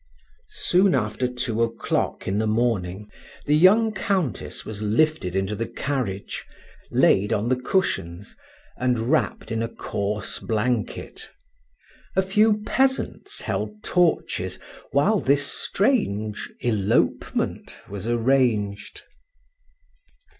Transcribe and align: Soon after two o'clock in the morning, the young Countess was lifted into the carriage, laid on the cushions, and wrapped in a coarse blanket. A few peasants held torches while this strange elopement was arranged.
Soon 0.49 0.95
after 0.95 1.27
two 1.27 1.61
o'clock 1.61 2.27
in 2.27 2.39
the 2.39 2.47
morning, 2.47 3.07
the 3.45 3.55
young 3.55 3.91
Countess 3.93 4.65
was 4.65 4.81
lifted 4.81 5.35
into 5.35 5.55
the 5.55 5.67
carriage, 5.67 6.43
laid 6.89 7.31
on 7.31 7.49
the 7.49 7.55
cushions, 7.55 8.35
and 8.77 8.97
wrapped 9.11 9.51
in 9.51 9.61
a 9.61 9.67
coarse 9.67 10.39
blanket. 10.39 11.29
A 12.15 12.23
few 12.23 12.63
peasants 12.65 13.41
held 13.41 13.83
torches 13.83 14.57
while 14.89 15.19
this 15.19 15.45
strange 15.45 16.51
elopement 16.61 17.75
was 17.87 18.07
arranged. 18.07 19.03